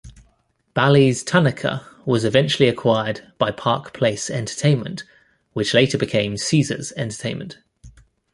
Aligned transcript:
Bally's 0.73 1.21
Tunica 1.23 1.85
was 2.07 2.25
eventually 2.25 2.67
acquired 2.67 3.21
by 3.37 3.51
Park 3.51 3.93
Place 3.93 4.31
Entertainment 4.31 5.03
which 5.53 5.75
later 5.75 5.95
became 5.99 6.37
Caesars 6.37 6.91
Entertainment. 6.97 7.59